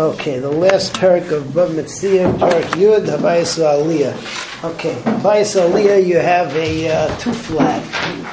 Okay, 0.00 0.38
the 0.38 0.50
last 0.50 0.94
parak 0.94 1.30
of 1.30 1.44
Bava 1.44 1.74
Metzia, 1.74 2.32
parak 2.38 2.64
Yud, 2.72 3.06
Habayis 3.06 3.58
Aliyah. 3.58 4.64
Okay, 4.64 4.94
Habayis 5.02 5.60
Aliyah, 5.60 6.04
you 6.04 6.16
have 6.16 6.54
a 6.56 6.88
uh, 6.88 7.18
two 7.18 7.32
flat, 7.32 7.82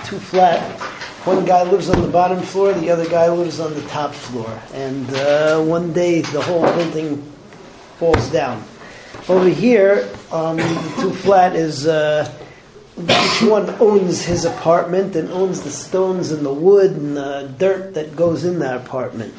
two 0.06 0.18
flat. 0.20 0.62
One 1.26 1.46
guy 1.46 1.64
lives 1.64 1.90
on 1.90 2.02
the 2.02 2.08
bottom 2.08 2.42
floor, 2.42 2.74
the 2.74 2.90
other 2.90 3.08
guy 3.10 3.30
lives 3.30 3.60
on 3.60 3.74
the 3.74 3.82
top 3.84 4.14
floor, 4.14 4.62
and 4.74 5.10
uh, 5.16 5.62
one 5.62 5.94
day 5.94 6.22
the 6.22 6.42
whole 6.42 6.64
building 6.64 7.22
falls 7.98 8.32
down. 8.32 8.64
Over 9.28 9.50
here, 9.50 10.10
um, 10.32 10.58
the 10.58 10.96
two 11.02 11.14
flat 11.14 11.56
is. 11.56 11.88
Uh, 11.88 12.32
each 13.00 13.42
one 13.44 13.70
owns 13.80 14.26
his 14.26 14.44
apartment 14.44 15.16
and 15.16 15.32
owns 15.32 15.62
the 15.62 15.72
stones 15.72 16.32
and 16.32 16.46
the 16.46 16.54
wood 16.54 16.92
and 16.92 17.16
the 17.16 17.54
dirt 17.58 17.94
that 17.94 18.14
goes 18.14 18.44
in 18.44 18.60
that 18.60 18.76
apartment. 18.76 19.34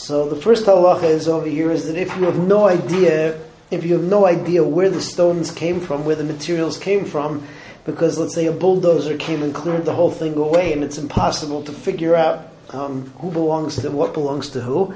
So 0.00 0.26
the 0.26 0.34
first 0.34 0.64
halacha 0.64 1.02
is 1.02 1.28
over 1.28 1.46
here 1.46 1.70
is 1.70 1.86
that 1.86 1.96
if 1.98 2.16
you 2.16 2.24
have 2.24 2.38
no 2.38 2.66
idea, 2.66 3.38
if 3.70 3.84
you 3.84 3.92
have 3.92 4.02
no 4.02 4.24
idea 4.24 4.64
where 4.64 4.88
the 4.88 5.02
stones 5.02 5.50
came 5.50 5.78
from, 5.78 6.06
where 6.06 6.16
the 6.16 6.24
materials 6.24 6.78
came 6.78 7.04
from, 7.04 7.46
because 7.84 8.18
let's 8.18 8.34
say 8.34 8.46
a 8.46 8.52
bulldozer 8.52 9.18
came 9.18 9.42
and 9.42 9.54
cleared 9.54 9.84
the 9.84 9.92
whole 9.92 10.10
thing 10.10 10.38
away, 10.38 10.72
and 10.72 10.82
it's 10.82 10.96
impossible 10.96 11.62
to 11.64 11.72
figure 11.72 12.16
out 12.16 12.48
um, 12.70 13.10
who 13.18 13.30
belongs 13.30 13.76
to 13.82 13.90
what 13.90 14.14
belongs 14.14 14.48
to 14.50 14.62
who, 14.62 14.94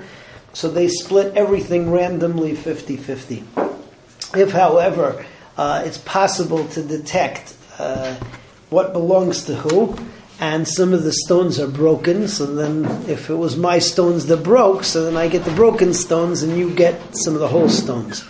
so 0.54 0.70
they 0.70 0.88
split 0.88 1.36
everything 1.36 1.90
randomly 1.90 2.54
50-50. 2.54 3.44
If, 4.34 4.52
however, 4.52 5.22
uh, 5.58 5.82
it's 5.84 5.98
possible 5.98 6.66
to 6.68 6.82
detect 6.82 7.54
uh, 7.78 8.14
what 8.70 8.94
belongs 8.94 9.44
to 9.44 9.54
who, 9.54 9.98
and 10.40 10.66
some 10.66 10.92
of 10.92 11.04
the 11.04 11.12
stones 11.12 11.58
are 11.58 11.68
broken. 11.68 12.28
So 12.28 12.46
then, 12.46 12.84
if 13.08 13.30
it 13.30 13.34
was 13.34 13.56
my 13.56 13.78
stones 13.78 14.26
that 14.26 14.38
broke, 14.38 14.84
so 14.84 15.04
then 15.04 15.16
I 15.16 15.28
get 15.28 15.44
the 15.44 15.52
broken 15.52 15.94
stones, 15.94 16.42
and 16.42 16.56
you 16.56 16.74
get 16.74 17.00
some 17.16 17.34
of 17.34 17.40
the 17.40 17.48
whole 17.48 17.68
stones. 17.68 18.22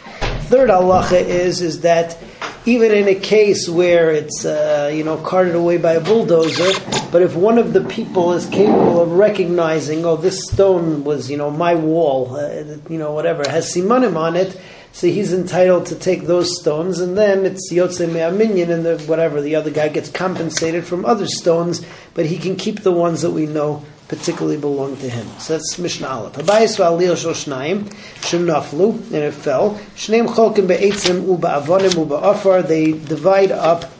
Third 0.48 0.70
halacha 0.70 1.20
is 1.20 1.62
is 1.62 1.80
that 1.80 2.18
even 2.66 2.92
in 2.92 3.08
a 3.08 3.14
case 3.14 3.68
where 3.68 4.10
it's 4.10 4.44
uh, 4.44 4.90
you 4.94 5.04
know 5.04 5.16
carted 5.18 5.54
away 5.54 5.78
by 5.78 5.92
a 5.92 6.00
bulldozer, 6.00 6.72
but 7.10 7.22
if 7.22 7.34
one 7.34 7.58
of 7.58 7.72
the 7.72 7.84
people 7.84 8.32
is 8.32 8.46
capable 8.46 9.00
of 9.00 9.12
recognizing, 9.12 10.04
oh, 10.04 10.16
this 10.16 10.46
stone 10.50 11.04
was 11.04 11.30
you 11.30 11.36
know 11.36 11.50
my 11.50 11.74
wall, 11.74 12.36
uh, 12.36 12.76
you 12.88 12.98
know 12.98 13.12
whatever 13.12 13.48
has 13.48 13.74
simanim 13.74 14.16
on 14.16 14.36
it 14.36 14.58
so 14.94 15.08
he's 15.08 15.32
entitled 15.32 15.86
to 15.86 15.96
take 15.96 16.22
those 16.22 16.56
stones, 16.60 17.00
and 17.00 17.18
then 17.18 17.44
it's 17.44 17.72
Yotze 17.72 18.08
Me'aminyan, 18.08 18.70
and 18.70 18.86
the, 18.86 18.96
whatever, 19.08 19.40
the 19.40 19.56
other 19.56 19.72
guy 19.72 19.88
gets 19.88 20.08
compensated 20.08 20.86
from 20.86 21.04
other 21.04 21.26
stones, 21.26 21.84
but 22.14 22.26
he 22.26 22.38
can 22.38 22.54
keep 22.54 22.82
the 22.82 22.92
ones 22.92 23.22
that 23.22 23.32
we 23.32 23.46
know 23.46 23.84
particularly 24.08 24.58
belong 24.58 24.96
to 24.98 25.08
him. 25.08 25.26
So 25.38 25.54
that's 25.54 25.78
Mishnah 25.78 26.06
Aleph. 26.06 26.34
Habayis 26.34 26.76
v'aliyah 26.78 27.16
shel 27.16 27.32
shnayim, 27.32 27.84
shenaflu, 28.20 28.92
and 29.06 29.14
it 29.14 29.32
fell. 29.32 29.78
Shneim 29.96 30.28
cholkim 30.28 30.66
be'etzim 30.68 31.24
u'ba'avonim 31.24 31.94
u'ba'afar, 32.06 32.66
they 32.66 32.92
divide 32.92 33.50
up 33.50 33.90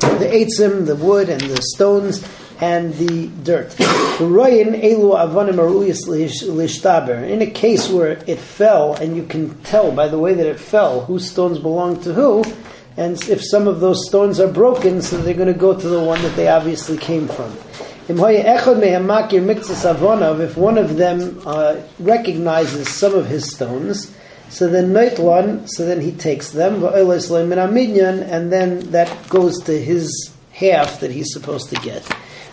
the 0.00 0.26
eitzim, 0.30 0.86
the 0.86 0.96
wood, 0.96 1.28
and 1.28 1.40
the 1.42 1.60
stones, 1.62 2.22
and 2.60 2.94
the 2.94 3.28
dirt. 3.42 3.74
In 7.30 7.42
a 7.42 7.46
case 7.50 7.90
where 7.90 8.12
it 8.26 8.38
fell, 8.38 8.94
and 8.94 9.16
you 9.16 9.24
can 9.24 9.58
tell 9.62 9.90
by 9.90 10.08
the 10.08 10.18
way 10.18 10.34
that 10.34 10.46
it 10.46 10.60
fell 10.60 11.00
whose 11.04 11.28
stones 11.30 11.58
belong 11.58 12.00
to 12.02 12.14
who, 12.14 12.44
and 12.96 13.20
if 13.28 13.42
some 13.44 13.66
of 13.66 13.80
those 13.80 14.06
stones 14.06 14.38
are 14.38 14.46
broken, 14.46 15.02
so 15.02 15.18
they're 15.18 15.34
going 15.34 15.52
to 15.52 15.58
go 15.58 15.74
to 15.78 15.88
the 15.88 16.00
one 16.00 16.22
that 16.22 16.36
they 16.36 16.46
obviously 16.46 16.96
came 16.96 17.26
from. 17.26 17.52
If 18.06 18.18
one 20.56 20.78
of 20.78 20.96
them 20.96 21.40
uh, 21.46 21.76
recognizes 21.98 22.88
some 22.88 23.14
of 23.14 23.26
his 23.26 23.50
stones, 23.54 24.14
so 24.50 24.68
then 24.68 24.92
Neitlon, 24.92 25.68
so 25.68 25.86
then 25.86 26.00
he 26.00 26.12
takes 26.12 26.50
them, 26.50 26.84
and 26.84 28.52
then 28.52 28.90
that 28.90 29.28
goes 29.28 29.62
to 29.62 29.72
his 29.80 30.30
half 30.52 31.00
that 31.00 31.10
he's 31.10 31.32
supposed 31.32 31.70
to 31.70 31.76
get. 31.76 32.06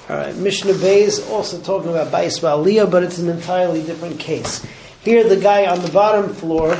All 0.09 0.15
right, 0.17 0.35
Mishnah 0.35 0.73
Bay 0.73 1.03
is 1.03 1.19
also 1.29 1.61
talking 1.61 1.89
about 1.89 2.11
Bais 2.11 2.39
Aliyah, 2.41 2.89
but 2.89 3.03
it's 3.03 3.17
an 3.17 3.29
entirely 3.29 3.83
different 3.83 4.19
case. 4.19 4.65
Here, 5.03 5.27
the 5.27 5.37
guy 5.37 5.65
on 5.65 5.81
the 5.81 5.89
bottom 5.89 6.33
floor, 6.33 6.77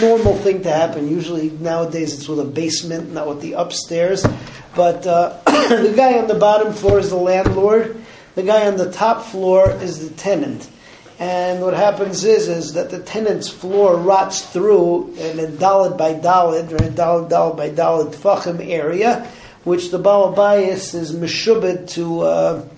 normal 0.00 0.36
thing 0.36 0.62
to 0.62 0.70
happen. 0.70 1.08
Usually 1.08 1.50
nowadays 1.50 2.12
it's 2.12 2.28
with 2.28 2.40
a 2.40 2.44
basement, 2.44 3.12
not 3.12 3.28
with 3.28 3.40
the 3.40 3.52
upstairs. 3.52 4.26
But 4.76 5.06
uh, 5.06 5.38
the 5.46 5.94
guy 5.96 6.18
on 6.18 6.28
the 6.28 6.34
bottom 6.34 6.74
floor 6.74 6.98
is 6.98 7.08
the 7.10 7.16
landlord. 7.16 7.96
The 8.34 8.42
guy 8.42 8.66
on 8.66 8.76
the 8.76 8.92
top 8.92 9.24
floor 9.24 9.70
is 9.70 10.06
the 10.06 10.14
tenant. 10.14 10.68
And 11.18 11.62
what 11.62 11.72
happens 11.72 12.24
is, 12.24 12.46
is 12.46 12.74
that 12.74 12.90
the 12.90 12.98
tenant's 12.98 13.48
floor 13.48 13.96
rots 13.96 14.42
through 14.42 15.14
in 15.14 15.40
a 15.40 15.46
dalid 15.46 15.96
by 15.96 16.12
dalid, 16.12 16.70
or 16.72 16.76
a 16.76 16.90
dalid 16.90 17.30
dalid 17.30 17.56
by 17.56 17.70
dalid 17.70 18.14
tfachim 18.14 18.60
area, 18.68 19.26
which 19.64 19.90
the 19.90 19.98
Baal 19.98 20.36
Bayis 20.36 20.94
is 20.94 21.14
meshubed 21.14 21.88
to 21.92 22.20
uh, 22.20 22.68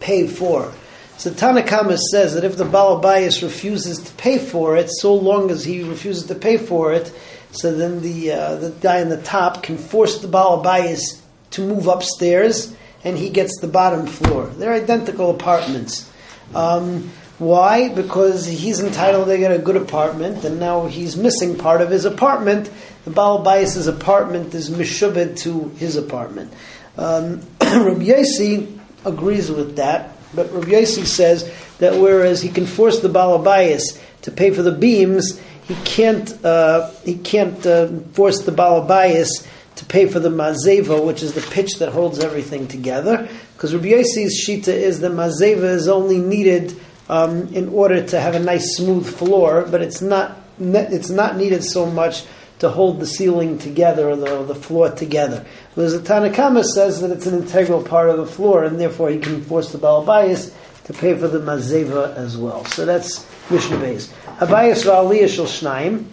pay 0.00 0.26
for. 0.26 0.72
So 1.16 1.30
Tanakama 1.30 1.96
says 1.96 2.34
that 2.34 2.42
if 2.42 2.56
the 2.56 2.64
Baal 2.64 3.00
Bayis 3.00 3.40
refuses 3.42 3.98
to 3.98 4.12
pay 4.14 4.38
for 4.38 4.76
it, 4.76 4.90
so 4.90 5.14
long 5.14 5.52
as 5.52 5.64
he 5.64 5.84
refuses 5.84 6.24
to 6.24 6.34
pay 6.34 6.56
for 6.56 6.92
it, 6.92 7.12
so 7.52 7.72
then 7.72 8.00
the 8.00 8.32
uh, 8.32 8.56
the 8.56 8.70
guy 8.70 9.02
on 9.02 9.10
the 9.10 9.22
top 9.22 9.62
can 9.62 9.76
force 9.76 10.18
the 10.18 10.28
Baal 10.28 10.64
Bayis 10.64 11.19
to 11.50 11.62
move 11.62 11.86
upstairs, 11.86 12.74
and 13.04 13.16
he 13.16 13.30
gets 13.30 13.58
the 13.60 13.68
bottom 13.68 14.06
floor. 14.06 14.46
They're 14.46 14.72
identical 14.72 15.30
apartments. 15.30 16.10
Um, 16.54 17.10
why? 17.38 17.88
Because 17.88 18.46
he's 18.46 18.80
entitled 18.80 19.28
to 19.28 19.38
get 19.38 19.50
a 19.50 19.58
good 19.58 19.76
apartment, 19.76 20.44
and 20.44 20.60
now 20.60 20.86
he's 20.86 21.16
missing 21.16 21.56
part 21.56 21.80
of 21.80 21.88
his 21.88 22.04
apartment. 22.04 22.70
The 23.04 23.10
Baal 23.10 23.42
Bayis' 23.42 23.88
apartment 23.88 24.54
is 24.54 24.68
mishubed 24.68 25.38
to 25.38 25.68
his 25.76 25.96
apartment. 25.96 26.52
Um, 26.98 27.40
Rabbi 27.62 28.04
Yossi 28.04 28.78
agrees 29.06 29.50
with 29.50 29.76
that, 29.76 30.16
but 30.34 30.52
Rabbi 30.52 30.72
Yossi 30.72 31.06
says 31.06 31.50
that 31.78 31.98
whereas 31.98 32.42
he 32.42 32.50
can 32.50 32.66
force 32.66 33.00
the 33.00 33.08
Baal 33.08 33.42
Bayis 33.42 33.98
to 34.22 34.30
pay 34.30 34.50
for 34.50 34.62
the 34.62 34.72
beams, 34.72 35.40
he 35.70 35.76
can't 35.84 36.44
uh, 36.44 36.90
he 37.04 37.14
can't 37.14 37.64
uh, 37.64 37.86
force 38.12 38.42
the 38.42 38.50
Baal 38.50 38.88
Bayis 38.88 39.28
to 39.76 39.84
pay 39.84 40.06
for 40.06 40.18
the 40.18 40.28
mazeva, 40.28 41.04
which 41.06 41.22
is 41.22 41.34
the 41.34 41.42
pitch 41.42 41.78
that 41.78 41.92
holds 41.92 42.18
everything 42.18 42.66
together. 42.66 43.28
Because 43.54 43.72
Rabbi 43.72 43.86
Yossi's 43.86 44.44
shita 44.44 44.68
is 44.68 44.98
that 45.00 45.12
mazeva 45.12 45.62
is 45.62 45.86
only 45.86 46.18
needed 46.18 46.74
um, 47.08 47.54
in 47.54 47.68
order 47.68 48.04
to 48.04 48.20
have 48.20 48.34
a 48.34 48.40
nice 48.40 48.76
smooth 48.76 49.06
floor, 49.06 49.64
but 49.70 49.80
it's 49.80 50.02
not 50.02 50.38
it's 50.58 51.10
not 51.10 51.36
needed 51.36 51.62
so 51.62 51.86
much 51.86 52.24
to 52.58 52.68
hold 52.68 52.98
the 52.98 53.06
ceiling 53.06 53.56
together 53.56 54.10
or 54.10 54.16
the, 54.16 54.38
or 54.38 54.44
the 54.44 54.56
floor 54.56 54.90
together. 54.90 55.46
Whereas 55.76 55.92
the 55.92 56.06
Tanakama 56.06 56.64
says 56.64 57.00
that 57.00 57.12
it's 57.12 57.26
an 57.26 57.40
integral 57.40 57.82
part 57.82 58.10
of 58.10 58.16
the 58.16 58.26
floor, 58.26 58.64
and 58.64 58.80
therefore 58.80 59.08
he 59.08 59.20
can 59.20 59.40
force 59.44 59.70
the 59.70 59.78
Baal 59.78 60.04
Bayis 60.04 60.52
to 60.92 60.98
pay 60.98 61.16
for 61.16 61.28
the 61.28 61.40
mazeva 61.40 62.14
as 62.16 62.36
well. 62.36 62.64
So 62.66 62.84
that's 62.84 63.26
Mishnah 63.50 63.76
Beis. 63.76 64.08
Abayis 64.38 64.84
v'aliyah 64.84 65.28
shel 65.28 65.46
shnayim. 65.46 66.04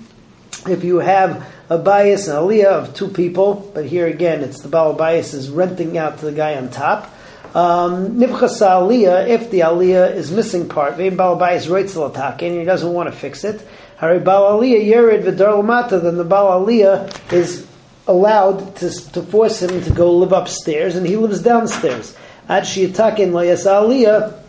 If 0.67 0.83
you 0.83 0.97
have 0.97 1.45
a 1.69 1.77
bias 1.77 2.27
and 2.27 2.38
aliyah 2.38 2.65
of 2.65 2.93
two 2.93 3.07
people, 3.07 3.71
but 3.73 3.85
here 3.85 4.07
again 4.07 4.41
it's 4.41 4.61
the 4.61 4.69
Baal 4.69 4.95
Bayis 4.95 5.33
is 5.33 5.49
renting 5.49 5.97
out 5.97 6.19
to 6.19 6.25
the 6.25 6.31
guy 6.31 6.55
on 6.55 6.69
top. 6.69 7.13
Um, 7.55 8.19
aliyah, 8.19 9.27
if 9.27 9.51
the 9.51 9.59
aliyah 9.61 10.13
is 10.13 10.31
missing 10.31 10.67
part, 10.67 10.95
Vein 10.95 11.15
Baal 11.15 11.38
Bayis 11.38 11.69
writes 11.69 11.95
and 11.95 12.59
he 12.59 12.65
doesn't 12.65 12.91
want 12.91 13.11
to 13.11 13.15
fix 13.15 13.44
it. 13.44 13.65
Hari 13.97 14.19
Baal 14.19 14.59
Aliyah 14.59 14.85
Yerid 14.85 15.23
V'Dar 15.23 15.63
Lamata, 15.63 16.01
then 16.01 16.17
the 16.17 16.23
Baal 16.23 16.63
Aliyah 16.63 17.33
is 17.33 17.65
allowed 18.05 18.75
to, 18.75 19.11
to 19.11 19.23
force 19.23 19.61
him 19.61 19.81
to 19.83 19.91
go 19.91 20.13
live 20.13 20.33
upstairs, 20.33 20.95
and 20.95 21.07
he 21.07 21.17
lives 21.17 21.41
downstairs. 21.41 22.15
Ad 22.47 22.63
Shiatakin 22.63 23.31
Layas 23.31 23.65
Aliyah, 23.65 24.39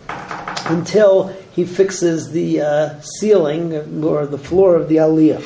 until 0.69 1.29
he 1.53 1.65
fixes 1.65 2.31
the 2.31 2.61
uh, 2.61 3.01
ceiling 3.01 4.05
or 4.05 4.27
the 4.27 4.39
floor 4.39 4.77
of 4.77 4.89
the 4.89 4.97
Aliyah. 4.97 5.45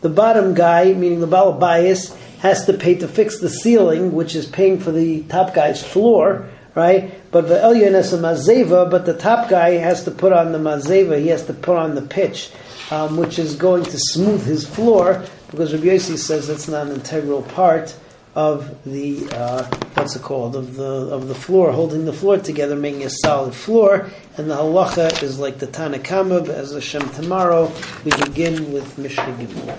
The 0.00 0.08
bottom 0.08 0.54
guy, 0.54 0.92
meaning 0.92 1.20
the 1.20 1.26
Baal 1.26 1.52
bias, 1.52 2.14
has 2.40 2.66
to 2.66 2.72
pay 2.72 2.96
to 2.96 3.08
fix 3.08 3.38
the 3.38 3.48
ceiling, 3.48 4.12
which 4.12 4.34
is 4.34 4.46
paying 4.46 4.80
for 4.80 4.90
the 4.90 5.22
top 5.22 5.54
guy's 5.54 5.82
floor, 5.82 6.48
right? 6.74 7.14
But 7.30 7.48
the 7.48 7.54
Elyon 7.54 7.94
is 7.94 8.12
a 8.12 8.18
mazeva, 8.18 8.90
but 8.90 9.06
the 9.06 9.16
top 9.16 9.48
guy 9.48 9.74
has 9.74 10.04
to 10.04 10.10
put 10.10 10.32
on 10.32 10.52
the 10.52 10.58
mazeva, 10.58 11.20
he 11.20 11.28
has 11.28 11.46
to 11.46 11.54
put 11.54 11.76
on 11.76 11.94
the 11.94 12.02
pitch, 12.02 12.50
um, 12.90 13.16
which 13.16 13.38
is 13.38 13.54
going 13.54 13.84
to 13.84 13.98
smooth 13.98 14.44
his 14.44 14.66
floor, 14.66 15.24
because 15.50 15.72
Rabbi 15.72 15.86
Yossi 15.86 16.18
says 16.18 16.48
that's 16.48 16.68
not 16.68 16.88
an 16.88 16.94
integral 16.94 17.42
part 17.42 17.96
of 18.34 18.82
the 18.84 19.28
uh, 19.32 19.64
what's 19.94 20.16
it 20.16 20.22
called 20.22 20.56
of 20.56 20.74
the 20.76 20.84
of 20.84 21.28
the 21.28 21.34
floor, 21.34 21.72
holding 21.72 22.04
the 22.04 22.12
floor 22.12 22.38
together, 22.38 22.76
making 22.76 23.04
a 23.04 23.10
solid 23.10 23.54
floor. 23.54 24.10
And 24.36 24.50
the 24.50 24.56
halacha 24.56 25.22
is 25.22 25.38
like 25.38 25.58
the 25.58 25.66
Tanakhama. 25.66 26.48
As 26.48 26.72
Hashem 26.72 27.08
tomorrow, 27.10 27.70
we 28.04 28.10
begin 28.24 28.72
with 28.72 28.96
Mishnah 28.96 29.24
Gimel. 29.24 29.78